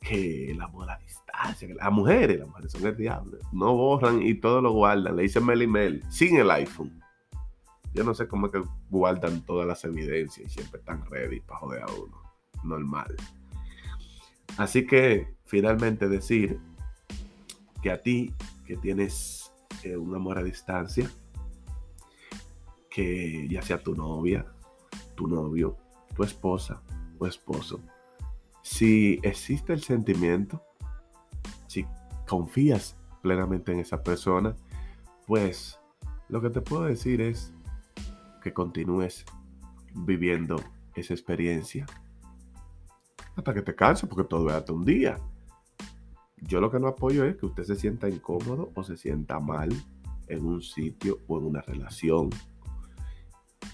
que 0.00 0.50
el 0.50 0.60
amor 0.60 0.90
a 0.90 0.98
distancia, 0.98 1.68
las 1.72 1.92
mujeres, 1.92 2.40
las 2.40 2.48
mujeres 2.48 2.72
son 2.72 2.86
el 2.86 2.96
diablo, 2.96 3.38
no 3.52 3.72
borran 3.76 4.20
y 4.20 4.34
todo 4.34 4.60
lo 4.62 4.72
guardan, 4.72 5.14
le 5.14 5.22
dicen 5.22 5.46
mail 5.46 5.62
y 5.62 5.66
mail, 5.68 6.04
sin 6.08 6.36
el 6.38 6.50
iPhone. 6.50 7.00
Yo 7.94 8.02
no 8.02 8.12
sé 8.14 8.26
cómo 8.26 8.46
es 8.46 8.52
que 8.52 8.62
guardan 8.88 9.42
todas 9.42 9.66
las 9.66 9.84
evidencias 9.84 10.44
y 10.44 10.50
siempre 10.50 10.80
están 10.80 11.04
ready 11.08 11.40
para 11.40 11.60
joder 11.60 11.82
a 11.82 11.86
uno. 11.86 12.20
Normal. 12.64 13.14
Así 14.56 14.86
que 14.86 15.34
finalmente 15.44 16.08
decir 16.08 16.60
que 17.82 17.90
a 17.90 18.02
ti 18.02 18.34
que 18.66 18.76
tienes 18.76 19.52
eh, 19.82 19.96
un 19.96 20.14
amor 20.14 20.38
a 20.38 20.42
distancia, 20.42 21.10
que 22.88 23.48
ya 23.48 23.62
sea 23.62 23.82
tu 23.82 23.94
novia, 23.94 24.46
tu 25.14 25.26
novio, 25.26 25.76
tu 26.14 26.22
esposa 26.22 26.82
o 27.18 27.26
esposo, 27.26 27.80
si 28.62 29.18
existe 29.22 29.72
el 29.72 29.82
sentimiento, 29.82 30.62
si 31.66 31.86
confías 32.26 32.96
plenamente 33.22 33.72
en 33.72 33.80
esa 33.80 34.02
persona, 34.02 34.54
pues 35.26 35.78
lo 36.28 36.40
que 36.40 36.50
te 36.50 36.60
puedo 36.60 36.84
decir 36.84 37.20
es 37.20 37.52
que 38.42 38.52
continúes 38.52 39.24
viviendo 39.94 40.56
esa 40.94 41.14
experiencia 41.14 41.86
hasta 43.36 43.54
que 43.54 43.62
te 43.62 43.74
canses, 43.74 44.08
porque 44.08 44.28
todo 44.28 44.48
es 44.48 44.54
hasta 44.54 44.72
un 44.72 44.84
día. 44.84 45.18
Yo 46.42 46.60
lo 46.60 46.70
que 46.70 46.80
no 46.80 46.88
apoyo 46.88 47.24
es 47.24 47.36
que 47.36 47.46
usted 47.46 47.64
se 47.64 47.76
sienta 47.76 48.08
incómodo 48.08 48.70
o 48.74 48.82
se 48.82 48.96
sienta 48.96 49.40
mal 49.40 49.70
en 50.28 50.44
un 50.44 50.62
sitio 50.62 51.20
o 51.26 51.38
en 51.38 51.46
una 51.46 51.60
relación 51.60 52.30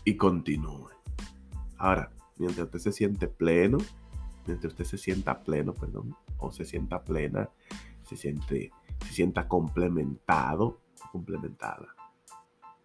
y 0.05 0.17
continúe. 0.17 0.91
Ahora, 1.79 2.11
mientras 2.39 2.67
usted 2.67 2.79
se 2.79 2.93
siente 2.93 3.29
pleno, 3.29 3.79
mientras 4.47 4.73
usted 4.73 4.85
se 4.85 4.99
sienta 4.99 5.41
pleno, 5.41 5.75
perdón, 5.75 6.17
o 6.39 6.51
se 6.51 6.65
sienta 6.65 7.03
plena, 7.05 7.51
se 8.03 8.17
siente, 8.17 8.71
se 9.07 9.13
sienta 9.13 9.47
complementado 9.49 10.81
complementada 11.17 11.95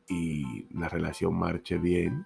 y 0.07 0.67
la 0.73 0.87
relación 0.87 1.35
marche 1.35 1.77
bien. 1.77 2.25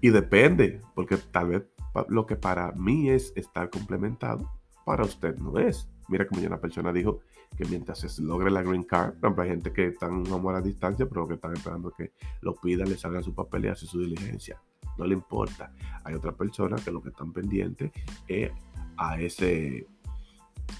Y 0.00 0.10
depende, 0.10 0.80
porque 0.94 1.16
tal 1.16 1.48
vez 1.48 1.62
lo 2.08 2.26
que 2.26 2.36
para 2.36 2.72
mí 2.72 3.10
es 3.10 3.32
estar 3.36 3.70
complementado, 3.70 4.50
para 4.84 5.04
usted 5.04 5.36
no 5.36 5.58
es. 5.58 5.88
Mira 6.08 6.26
como 6.26 6.40
ya 6.40 6.48
una 6.48 6.60
persona 6.60 6.92
dijo 6.92 7.20
que 7.56 7.64
mientras 7.66 7.98
se 8.00 8.22
logre 8.22 8.50
la 8.50 8.62
green 8.62 8.82
card, 8.82 9.14
hay 9.38 9.48
gente 9.48 9.72
que 9.72 9.86
está 9.86 10.06
amor 10.06 10.54
a 10.54 10.60
distancia, 10.60 11.06
pero 11.06 11.26
que 11.26 11.34
están 11.34 11.54
esperando 11.54 11.90
que 11.90 12.12
lo 12.42 12.54
pidan, 12.54 12.88
le 12.88 12.96
salgan 12.96 13.22
su 13.22 13.34
papel 13.34 13.64
y 13.64 13.68
hace 13.68 13.86
su 13.86 14.00
diligencia. 14.00 14.60
No 14.98 15.06
le 15.06 15.14
importa. 15.14 15.72
Hay 16.04 16.14
otra 16.14 16.32
persona 16.32 16.76
que 16.76 16.90
lo 16.90 17.02
que 17.02 17.08
están 17.08 17.32
pendientes 17.32 17.90
es 18.28 18.50
a 18.96 19.20
ese 19.20 19.86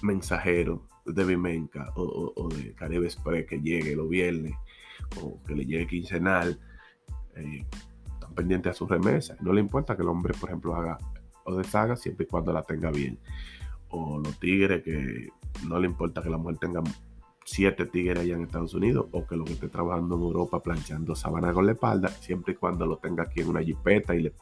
mensajero 0.01 0.87
de 1.05 1.23
Vimenca 1.23 1.91
o, 1.95 2.49
de 2.49 2.73
Caribe 2.73 3.05
Express 3.05 3.45
que 3.45 3.59
llegue 3.59 3.95
los 3.95 4.09
viernes 4.09 4.53
o 5.21 5.41
que 5.43 5.55
le 5.55 5.65
llegue 5.65 5.87
quincenal, 5.87 6.59
eh, 7.35 7.65
están 8.13 8.33
pendientes 8.33 8.71
a 8.71 8.73
su 8.73 8.87
remesa. 8.87 9.35
No 9.41 9.53
le 9.53 9.61
importa 9.61 9.95
que 9.95 10.01
el 10.01 10.09
hombre, 10.09 10.33
por 10.39 10.49
ejemplo, 10.49 10.75
haga 10.75 10.97
o 11.45 11.55
deshaga 11.55 11.95
siempre 11.95 12.25
y 12.25 12.27
cuando 12.27 12.51
la 12.51 12.63
tenga 12.63 12.91
bien. 12.91 13.19
O 13.97 14.19
los 14.19 14.37
tigres 14.39 14.83
que 14.83 15.29
no 15.65 15.79
le 15.79 15.87
importa 15.87 16.21
que 16.21 16.29
la 16.29 16.37
mujer 16.37 16.57
tenga 16.57 16.83
siete 17.45 17.85
tigres 17.85 18.19
allá 18.19 18.35
en 18.35 18.41
Estados 18.41 18.73
Unidos 18.73 19.05
o 19.11 19.25
que 19.25 19.37
lo 19.37 19.45
que 19.45 19.53
esté 19.53 19.69
trabajando 19.69 20.15
en 20.15 20.21
Europa 20.21 20.61
planchando 20.61 21.15
sabana 21.15 21.53
con 21.53 21.65
la 21.65 21.73
espalda, 21.73 22.09
siempre 22.09 22.53
y 22.53 22.57
cuando 22.57 22.85
lo 22.85 22.97
tenga 22.97 23.23
aquí 23.23 23.39
en 23.39 23.49
una 23.49 23.63
jipeta 23.63 24.13
y 24.15 24.23
le 24.23 24.33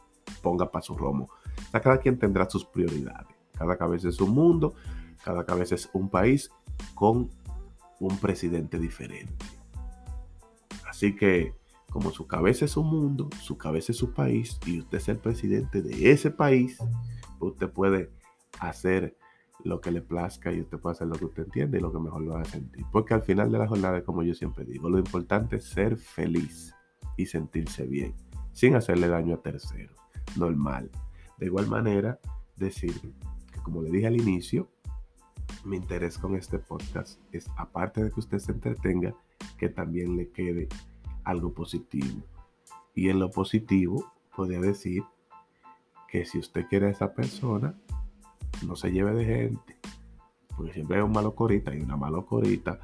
ponga 0.42 0.70
para 0.70 0.82
su 0.82 0.94
romo. 0.96 1.28
Cada 1.70 1.98
quien 1.98 2.18
tendrá 2.18 2.50
sus 2.50 2.64
prioridades. 2.64 3.36
Cada 3.56 3.76
cabeza 3.76 4.08
es 4.08 4.20
un 4.20 4.30
mundo, 4.30 4.74
cada 5.22 5.44
cabeza 5.44 5.76
es 5.76 5.88
un 5.92 6.08
país 6.08 6.50
con 6.94 7.30
un 8.00 8.18
presidente 8.18 8.80
diferente. 8.80 9.46
Así 10.88 11.14
que 11.14 11.54
como 11.90 12.10
su 12.10 12.26
cabeza 12.26 12.64
es 12.64 12.72
su 12.72 12.82
mundo, 12.82 13.28
su 13.40 13.56
cabeza 13.56 13.92
es 13.92 13.98
su 13.98 14.12
país 14.12 14.58
y 14.66 14.80
usted 14.80 14.98
es 14.98 15.08
el 15.08 15.18
presidente 15.18 15.80
de 15.80 16.10
ese 16.10 16.32
país, 16.32 16.78
usted 17.38 17.70
puede 17.70 18.10
hacer 18.58 19.16
lo 19.62 19.80
que 19.80 19.90
le 19.90 20.02
plazca 20.02 20.52
y 20.52 20.60
usted 20.60 20.78
puede 20.78 20.94
hacer 20.94 21.06
lo 21.06 21.16
que 21.16 21.26
usted 21.26 21.44
entiende 21.44 21.78
y 21.78 21.80
lo 21.80 21.92
que 21.92 21.98
mejor 21.98 22.22
lo 22.22 22.34
va 22.34 22.42
a 22.42 22.44
sentir. 22.44 22.84
Porque 22.90 23.14
al 23.14 23.22
final 23.22 23.52
de 23.52 23.58
la 23.58 23.68
jornada, 23.68 24.02
como 24.02 24.22
yo 24.22 24.34
siempre 24.34 24.64
digo, 24.64 24.90
lo 24.90 24.98
importante 24.98 25.56
es 25.56 25.64
ser 25.64 25.96
feliz 25.96 26.74
y 27.16 27.26
sentirse 27.26 27.86
bien, 27.86 28.14
sin 28.52 28.74
hacerle 28.74 29.08
daño 29.08 29.36
a 29.36 29.42
terceros. 29.42 29.96
Normal. 30.36 30.90
De 31.38 31.46
igual 31.46 31.68
manera, 31.68 32.18
decir 32.56 32.94
que 33.52 33.60
como 33.60 33.82
le 33.82 33.90
dije 33.90 34.06
al 34.06 34.20
inicio, 34.20 34.68
mi 35.64 35.76
interés 35.76 36.18
con 36.18 36.36
este 36.36 36.58
podcast 36.58 37.20
es, 37.32 37.46
aparte 37.56 38.02
de 38.02 38.10
que 38.10 38.20
usted 38.20 38.38
se 38.38 38.52
entretenga, 38.52 39.14
que 39.58 39.68
también 39.68 40.16
le 40.16 40.30
quede 40.30 40.68
algo 41.24 41.52
positivo. 41.52 42.22
Y 42.94 43.08
en 43.08 43.18
lo 43.18 43.30
positivo, 43.30 44.12
podría 44.36 44.60
decir 44.60 45.02
que 46.08 46.24
si 46.24 46.38
usted 46.38 46.66
quiere 46.68 46.86
a 46.86 46.90
esa 46.90 47.14
persona, 47.14 47.74
no 48.66 48.76
se 48.76 48.90
lleve 48.90 49.12
de 49.14 49.24
gente. 49.24 49.76
Porque 50.56 50.72
siempre 50.72 50.98
hay 50.98 51.02
un 51.02 51.12
malo 51.12 51.34
corita 51.34 51.74
y 51.74 51.80
una 51.80 51.96
malo 51.96 52.24
corita. 52.26 52.78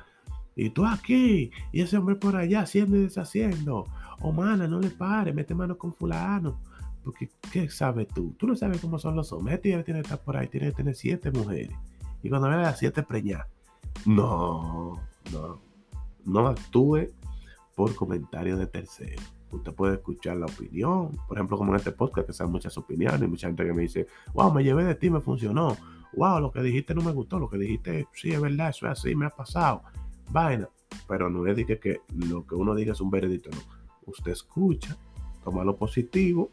Y 0.57 0.71
tú 0.71 0.85
aquí, 0.85 1.51
y 1.73 1.81
ese 1.81 1.97
hombre 1.97 2.17
por 2.17 2.37
allá 2.37 2.63
haciendo 2.63 2.97
y 2.97 3.03
deshaciendo. 3.03 3.87
O 4.21 4.33
mana, 4.33 4.67
no 4.67 4.81
le 4.81 4.91
pare, 4.91 5.33
mete 5.33 5.55
mano 5.55 5.79
con 5.79 5.95
fulano. 5.95 6.61
Porque, 7.05 7.31
¿qué 7.53 7.71
sabes 7.71 8.09
tú? 8.09 8.35
Tú 8.39 8.47
no 8.47 8.55
sabes 8.57 8.81
cómo 8.81 8.99
son 8.99 9.17
los 9.17 9.33
hombres. 9.33 9.57
Este 9.57 9.83
tiene 9.83 10.01
que 10.01 10.07
estar 10.07 10.21
por 10.21 10.37
ahí, 10.37 10.49
tiene 10.49 10.67
que 10.67 10.75
tener 10.75 10.95
siete 10.95 11.31
mujeres. 11.31 11.77
Y 12.23 12.29
cuando 12.29 12.49
vea 12.49 12.59
las 12.59 12.79
siete 12.79 13.03
preñas. 13.03 13.47
No, 14.05 15.01
no. 15.33 15.61
No 16.25 16.47
actúe 16.49 17.09
por 17.75 17.95
comentario 17.95 18.57
de 18.59 18.67
terceros. 18.67 19.25
Usted 19.53 19.73
puede 19.73 19.95
escuchar 19.95 20.37
la 20.37 20.47
opinión. 20.47 21.11
Por 21.27 21.37
ejemplo, 21.37 21.59
como 21.59 21.73
en 21.73 21.77
este 21.77 21.93
podcast, 21.93 22.27
que 22.27 22.33
sean 22.33 22.51
muchas 22.51 22.77
opiniones. 22.79 23.29
Mucha 23.29 23.49
gente 23.49 23.65
que 23.65 23.73
me 23.73 23.83
dice, 23.83 24.07
wow, 24.33 24.53
me 24.53 24.63
llevé 24.63 24.85
de 24.85 24.95
ti, 24.95 25.11
me 25.11 25.21
funcionó. 25.21 25.77
Wow, 26.13 26.41
lo 26.41 26.51
que 26.51 26.63
dijiste 26.63 26.95
no 26.95 27.03
me 27.03 27.13
gustó. 27.13 27.39
Lo 27.39 27.49
que 27.49 27.59
dijiste, 27.59 28.09
sí, 28.13 28.33
es 28.33 28.41
verdad, 28.41 28.71
eso 28.71 28.87
es 28.87 28.93
así, 28.93 29.15
me 29.15 29.27
ha 29.27 29.31
pasado. 29.31 29.83
Vaina. 30.31 30.69
Pero 31.09 31.31
no 31.31 31.47
es 31.47 31.57
de 31.57 31.79
que, 31.79 32.01
lo 32.15 32.47
que 32.47 32.55
uno 32.55 32.75
diga 32.75 32.93
es 32.93 33.01
un 33.01 33.11
veredicto, 33.11 33.51
no. 33.51 33.59
Usted 34.07 34.33
escucha, 34.33 34.97
toma 35.45 35.65
lo 35.65 35.77
positivo, 35.77 36.51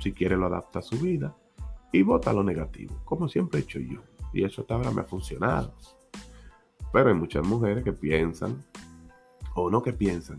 si 0.00 0.12
quiere 0.12 0.36
lo 0.36 0.46
adapta 0.46 0.80
a 0.80 0.82
su 0.82 0.96
vida 0.98 1.34
y 1.92 2.02
vota 2.02 2.32
lo 2.32 2.42
negativo, 2.42 3.00
como 3.04 3.28
siempre 3.28 3.60
he 3.60 3.62
hecho 3.62 3.78
yo. 3.78 4.02
Y 4.32 4.44
eso 4.44 4.60
hasta 4.60 4.74
ahora 4.74 4.90
me 4.90 5.00
ha 5.00 5.04
funcionado. 5.04 5.74
Pero 6.92 7.08
hay 7.08 7.14
muchas 7.14 7.46
mujeres 7.46 7.82
que 7.82 7.92
piensan, 7.92 8.62
o 9.54 9.70
no 9.70 9.82
que 9.82 9.92
piensan, 9.92 10.38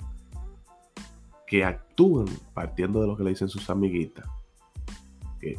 que 1.50 1.65
actúan 1.65 2.27
partiendo 2.53 3.01
de 3.01 3.08
lo 3.08 3.18
que 3.18 3.24
le 3.24 3.32
dicen 3.32 3.50
sus 3.50 3.68
amiguitas. 3.72 4.25
Que, 5.39 5.58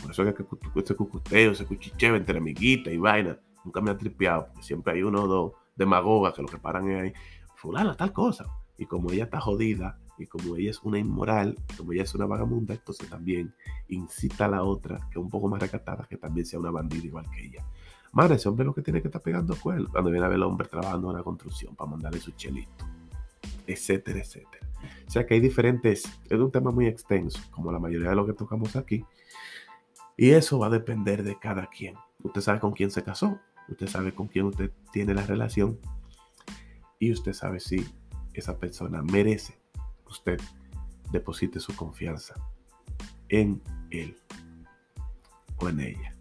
por 0.00 0.12
eso 0.12 0.22
es 0.22 0.34
que, 0.34 0.44
ese 0.76 0.94
cucuteo, 0.94 1.50
ese 1.50 1.66
cuchicheo 1.66 2.14
entre 2.14 2.38
amiguitas 2.38 2.94
y 2.94 2.96
vaina, 2.96 3.36
nunca 3.64 3.80
me 3.80 3.90
ha 3.90 3.98
tripeado, 3.98 4.46
porque 4.46 4.62
siempre 4.62 4.94
hay 4.94 5.02
uno 5.02 5.24
o 5.24 5.26
dos 5.26 5.52
demagogas 5.74 6.32
que 6.32 6.42
lo 6.42 6.48
que 6.48 6.58
paran 6.58 6.88
es 6.90 7.02
ahí, 7.02 7.12
fulana, 7.56 7.96
tal 7.96 8.12
cosa. 8.12 8.46
Y 8.78 8.86
como 8.86 9.10
ella 9.10 9.24
está 9.24 9.40
jodida, 9.40 9.98
y 10.16 10.26
como 10.26 10.56
ella 10.56 10.70
es 10.70 10.80
una 10.84 10.98
inmoral, 10.98 11.56
como 11.76 11.92
ella 11.92 12.04
es 12.04 12.14
una 12.14 12.26
vagamunda, 12.26 12.74
entonces 12.74 13.10
también 13.10 13.52
incita 13.88 14.44
a 14.44 14.48
la 14.48 14.62
otra, 14.62 14.98
que 15.10 15.18
es 15.18 15.24
un 15.24 15.28
poco 15.28 15.48
más 15.48 15.60
recatada, 15.60 16.06
que 16.08 16.16
también 16.16 16.46
sea 16.46 16.60
una 16.60 16.70
bandida 16.70 17.04
igual 17.04 17.28
que 17.30 17.46
ella. 17.46 17.66
Madre, 18.12 18.36
ese 18.36 18.48
hombre 18.48 18.64
lo 18.64 18.72
que 18.72 18.82
tiene 18.82 19.02
que 19.02 19.08
estar 19.08 19.20
pegando 19.20 19.56
cuernos 19.56 19.90
cuando 19.90 20.10
viene 20.10 20.24
a 20.24 20.28
ver 20.28 20.36
el 20.36 20.44
hombre 20.44 20.68
trabajando 20.68 21.10
en 21.10 21.16
la 21.16 21.24
construcción 21.24 21.74
para 21.74 21.90
mandarle 21.90 22.20
su 22.20 22.30
chelito, 22.30 22.86
etcétera, 23.66 24.20
etcétera. 24.20 24.65
O 25.06 25.10
sea 25.10 25.26
que 25.26 25.34
hay 25.34 25.40
diferentes, 25.40 26.04
es 26.28 26.38
un 26.38 26.50
tema 26.50 26.70
muy 26.70 26.86
extenso, 26.86 27.40
como 27.50 27.72
la 27.72 27.78
mayoría 27.78 28.10
de 28.10 28.16
lo 28.16 28.26
que 28.26 28.32
tocamos 28.32 28.76
aquí. 28.76 29.04
Y 30.16 30.30
eso 30.30 30.58
va 30.58 30.66
a 30.66 30.70
depender 30.70 31.22
de 31.22 31.38
cada 31.38 31.66
quien. 31.66 31.94
Usted 32.22 32.40
sabe 32.40 32.60
con 32.60 32.72
quién 32.72 32.90
se 32.90 33.02
casó, 33.02 33.38
usted 33.68 33.86
sabe 33.86 34.12
con 34.12 34.28
quién 34.28 34.46
usted 34.46 34.70
tiene 34.92 35.14
la 35.14 35.22
relación 35.22 35.78
y 36.98 37.12
usted 37.12 37.32
sabe 37.32 37.60
si 37.60 37.86
esa 38.32 38.58
persona 38.58 39.02
merece 39.02 39.58
usted 40.08 40.40
deposite 41.12 41.60
su 41.60 41.74
confianza 41.76 42.34
en 43.28 43.62
él 43.90 44.16
o 45.58 45.68
en 45.68 45.80
ella. 45.80 46.16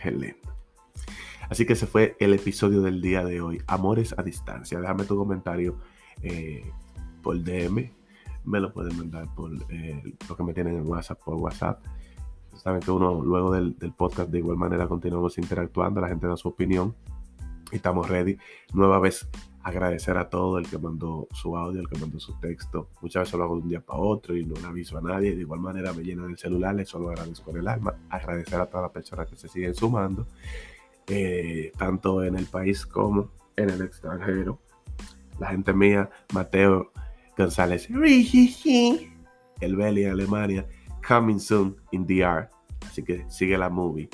Qué 0.00 0.10
lindo. 0.10 0.56
Así 1.48 1.66
que 1.66 1.74
ese 1.74 1.86
fue 1.86 2.16
el 2.18 2.32
episodio 2.32 2.80
del 2.80 3.00
día 3.00 3.24
de 3.24 3.40
hoy. 3.40 3.62
Amores 3.66 4.14
a 4.16 4.22
distancia. 4.22 4.80
Déjame 4.80 5.04
tu 5.04 5.16
comentario 5.16 5.78
eh, 6.22 6.64
por 7.22 7.42
DM. 7.42 7.90
Me 8.44 8.60
lo 8.60 8.72
pueden 8.72 8.96
mandar 8.98 9.32
por 9.34 9.52
eh, 9.70 10.14
lo 10.28 10.36
que 10.36 10.42
me 10.42 10.52
tienen 10.52 10.76
en 10.76 10.86
WhatsApp, 10.86 11.20
por 11.24 11.36
WhatsApp. 11.36 11.82
Saben 12.56 12.80
que 12.80 12.90
uno 12.90 13.22
luego 13.22 13.52
del, 13.52 13.74
podcast 13.96 14.30
de 14.30 14.38
igual 14.38 14.56
manera 14.56 14.86
continuamos 14.86 15.38
interactuando, 15.38 16.00
la 16.00 16.08
gente 16.08 16.26
da 16.26 16.36
su 16.36 16.48
opinión 16.48 16.94
y 17.70 17.76
estamos 17.76 18.08
ready. 18.08 18.36
Nueva 18.74 18.98
vez 18.98 19.26
agradecer 19.62 20.18
a 20.18 20.28
todo 20.28 20.58
el 20.58 20.68
que 20.68 20.76
mandó 20.76 21.28
su 21.32 21.56
audio, 21.56 21.80
el 21.80 21.88
que 21.88 21.98
mandó 21.98 22.20
su 22.20 22.34
texto. 22.40 22.88
Muchas 23.00 23.22
veces 23.22 23.38
lo 23.38 23.44
hago 23.44 23.56
de 23.56 23.62
un 23.62 23.68
día 23.68 23.80
para 23.80 24.00
otro 24.00 24.36
y 24.36 24.44
no 24.44 24.54
le 24.60 24.66
aviso 24.66 24.98
a 24.98 25.00
nadie. 25.00 25.34
De 25.34 25.40
igual 25.40 25.60
manera 25.60 25.92
me 25.92 26.02
llenan 26.02 26.30
el 26.30 26.36
celular, 26.36 26.74
les 26.74 26.88
solo 26.88 27.08
agradezco 27.08 27.50
con 27.50 27.60
el 27.60 27.68
alma. 27.68 27.94
Agradecer 28.10 28.60
a 28.60 28.66
todas 28.66 28.82
las 28.82 28.92
personas 28.92 29.28
que 29.28 29.36
se 29.36 29.48
siguen 29.48 29.74
sumando, 29.74 30.26
eh, 31.06 31.72
tanto 31.78 32.22
en 32.22 32.36
el 32.36 32.46
país 32.46 32.84
como 32.84 33.30
en 33.56 33.70
el 33.70 33.82
extranjero. 33.82 34.58
La 35.38 35.48
gente 35.48 35.72
mía, 35.72 36.10
Mateo 36.34 36.92
González, 37.36 37.88
el 39.60 39.76
Belly 39.76 40.04
en 40.04 40.10
Alemania, 40.10 40.66
coming 41.06 41.38
soon 41.38 41.76
in 41.92 42.06
DR. 42.06 42.48
Así 42.86 43.02
que 43.02 43.24
sigue 43.30 43.56
la 43.56 43.70
movie. 43.70 44.08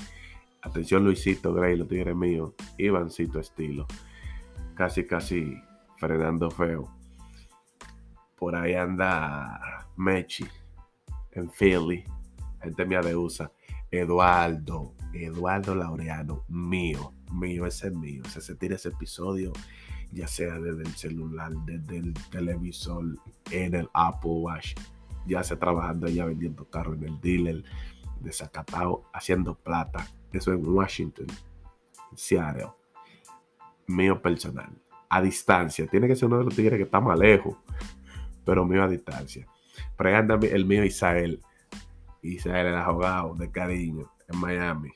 Atención 0.62 1.04
Luisito 1.04 1.52
Gray, 1.54 1.76
los 1.76 1.88
tigres 1.88 2.14
míos, 2.14 2.52
Ivancito 2.76 3.40
Estilo, 3.40 3.86
casi 4.74 5.06
casi 5.06 5.54
frenando 5.96 6.50
feo. 6.50 6.92
Por 8.36 8.54
ahí 8.54 8.74
anda 8.74 9.86
Mechi 9.96 10.46
en 11.32 11.50
Philly, 11.50 12.04
gente 12.62 12.84
mía 12.84 13.00
de 13.00 13.16
USA, 13.16 13.50
Eduardo, 13.90 14.94
Eduardo 15.12 15.74
Laureano, 15.74 16.44
mío, 16.48 17.14
mío, 17.32 17.66
ese 17.66 17.88
es 17.88 17.94
mío. 17.94 18.22
O 18.26 18.28
se 18.28 18.54
tira 18.56 18.76
ese 18.76 18.90
episodio 18.90 19.52
ya 20.12 20.26
sea 20.26 20.58
desde 20.58 20.82
el 20.82 20.94
celular, 20.94 21.52
desde 21.66 21.98
el 21.98 22.14
televisor, 22.30 23.04
en 23.50 23.74
el 23.74 23.88
Apple 23.92 24.30
Watch, 24.30 24.74
ya 25.26 25.42
sea 25.42 25.58
trabajando 25.58 26.08
ya 26.08 26.24
vendiendo 26.24 26.64
carro 26.64 26.94
en 26.94 27.04
el 27.04 27.20
dealer 27.20 27.62
de 28.20 28.32
Zacatau, 28.32 29.04
haciendo 29.12 29.54
plata. 29.54 30.06
Eso 30.32 30.52
en 30.52 30.66
Washington, 30.66 31.26
Seattle. 32.14 32.72
Mío 33.86 34.20
personal. 34.20 34.70
A 35.08 35.22
distancia. 35.22 35.86
Tiene 35.86 36.06
que 36.06 36.16
ser 36.16 36.26
uno 36.26 36.38
de 36.38 36.44
los 36.44 36.54
tigres 36.54 36.76
que 36.76 36.84
está 36.84 37.00
más 37.00 37.18
lejos. 37.18 37.56
Pero 38.44 38.64
mío 38.64 38.82
a 38.82 38.88
distancia. 38.88 39.46
Pero 39.96 40.16
anda 40.16 40.38
el 40.46 40.66
mío 40.66 40.84
Isael. 40.84 41.40
Isael 42.22 42.66
el 42.66 42.74
abogado 42.74 43.34
de 43.34 43.50
cariño 43.50 44.10
en 44.28 44.38
Miami. 44.38 44.90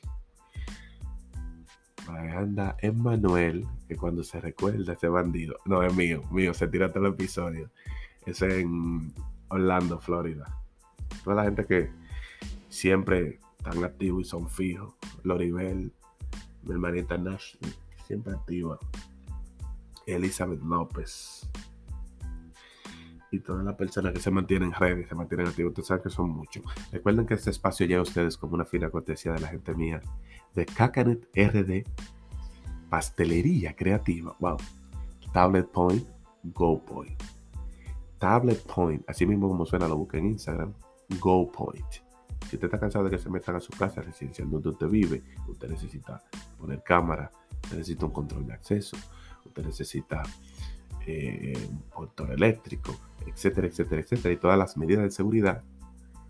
Ahí 2.08 2.28
anda 2.30 2.76
Emmanuel, 2.80 3.66
que 3.88 3.96
cuando 3.96 4.24
se 4.24 4.40
recuerda 4.40 4.92
ese 4.92 5.08
bandido, 5.08 5.56
no 5.64 5.82
es 5.82 5.94
mío, 5.94 6.22
mío, 6.30 6.52
se 6.52 6.66
tira 6.68 6.92
todo 6.92 7.06
el 7.06 7.12
episodio. 7.12 7.70
Es 8.26 8.42
en 8.42 9.12
Orlando, 9.48 9.98
Florida. 10.00 10.44
Toda 11.24 11.36
la 11.36 11.44
gente 11.44 11.64
que 11.64 11.90
siempre 12.68 13.38
están 13.58 13.84
activos 13.84 14.22
y 14.22 14.24
son 14.24 14.48
fijos. 14.48 14.94
Loribel, 15.22 15.92
mi 16.62 16.72
hermanita 16.72 17.16
Nash, 17.16 17.54
siempre 18.06 18.32
activa. 18.34 18.78
Elizabeth 20.06 20.62
López. 20.62 21.48
Y 23.32 23.40
todas 23.40 23.64
las 23.64 23.74
personas 23.74 24.12
que 24.12 24.20
se 24.20 24.30
mantienen 24.30 24.68
en 24.68 24.74
redes, 24.74 25.08
se 25.08 25.14
mantienen 25.14 25.48
activos, 25.48 25.70
ustedes 25.70 25.88
saben 25.88 26.02
que 26.02 26.10
son 26.10 26.28
muchos. 26.28 26.62
Recuerden 26.92 27.26
que 27.26 27.32
este 27.32 27.48
espacio 27.48 27.86
llega 27.86 28.00
a 28.00 28.02
ustedes 28.02 28.36
como 28.36 28.54
una 28.54 28.66
fina 28.66 28.90
cortesía 28.90 29.32
de 29.32 29.40
la 29.40 29.48
gente 29.48 29.74
mía 29.74 30.02
de 30.54 30.66
Cacanet 30.66 31.28
RD, 31.34 31.82
pastelería 32.90 33.74
creativa. 33.74 34.36
Wow. 34.38 34.58
Tablet 35.32 35.66
Point, 35.70 36.06
Go 36.42 36.84
Point. 36.84 37.22
Tablet 38.18 38.62
Point, 38.66 39.02
así 39.08 39.24
mismo 39.24 39.48
como 39.48 39.64
suena, 39.64 39.88
lo 39.88 39.96
busca 39.96 40.18
en 40.18 40.26
Instagram, 40.26 40.74
Go 41.18 41.50
Point. 41.50 41.90
Si 42.48 42.56
usted 42.56 42.66
está 42.66 42.78
cansado 42.78 43.06
de 43.06 43.12
que 43.12 43.18
se 43.18 43.30
metan 43.30 43.56
a 43.56 43.60
su 43.60 43.72
casa 43.72 44.02
residencial 44.02 44.50
donde 44.50 44.68
usted 44.68 44.88
vive, 44.88 45.22
usted 45.48 45.70
necesita 45.70 46.22
poner 46.58 46.82
cámara, 46.82 47.32
usted 47.62 47.78
necesita 47.78 48.04
un 48.04 48.12
control 48.12 48.46
de 48.46 48.52
acceso, 48.52 48.96
usted 49.46 49.64
necesita 49.64 50.22
eh, 51.06 51.68
portón 51.94 52.32
eléctrico, 52.32 52.96
etcétera, 53.26 53.66
etcétera, 53.66 54.00
etcétera, 54.02 54.34
y 54.34 54.36
todas 54.36 54.58
las 54.58 54.76
medidas 54.76 55.04
de 55.04 55.10
seguridad 55.10 55.62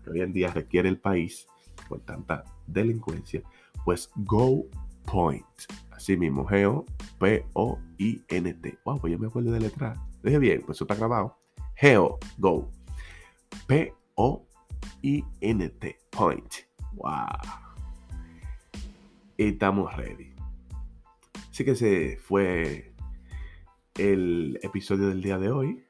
que 0.03 0.09
hoy 0.11 0.21
en 0.21 0.33
día 0.33 0.49
requiere 0.49 0.89
el 0.89 0.99
país 0.99 1.47
por 1.87 1.99
tanta 2.01 2.43
delincuencia, 2.67 3.41
pues 3.85 4.09
Go 4.15 4.65
Point. 5.05 5.45
Así 5.91 6.17
mismo, 6.17 6.45
G-O-P-O-I-N-T. 6.47 6.87
Wow, 8.85 8.99
pues 8.99 9.11
yo 9.11 9.19
me 9.19 9.27
acuerdo 9.27 9.51
de 9.51 9.59
letra. 9.59 9.95
Dije 10.23 10.39
bien, 10.39 10.61
pues 10.65 10.77
eso 10.77 10.85
está 10.85 10.95
grabado. 10.95 11.37
Geo, 11.75 12.17
Go. 12.37 12.71
P-O-I-N-T. 13.67 13.97
Point. 16.09 16.53
Wow. 16.93 17.27
Estamos 19.37 19.95
ready. 19.95 20.33
Así 21.49 21.65
que 21.65 21.71
ese 21.71 22.17
fue 22.17 22.92
el 23.95 24.59
episodio 24.61 25.09
del 25.09 25.21
día 25.21 25.37
de 25.37 25.51
hoy. 25.51 25.83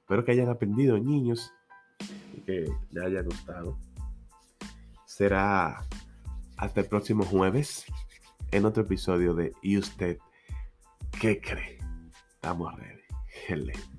Espero 0.00 0.24
que 0.24 0.32
hayan 0.32 0.48
aprendido, 0.48 0.98
niños, 0.98 1.52
y 2.34 2.40
que 2.42 2.70
les 2.90 3.04
haya 3.04 3.22
gustado. 3.22 3.78
Será 5.04 5.84
hasta 6.56 6.80
el 6.80 6.86
próximo 6.86 7.24
jueves 7.24 7.86
en 8.50 8.64
otro 8.64 8.84
episodio 8.84 9.34
de 9.34 9.52
¿Y 9.62 9.78
usted 9.78 10.18
qué 11.20 11.40
cree? 11.40 11.78
Estamos 12.34 12.74
ready. 12.76 13.02
Hello. 13.48 13.95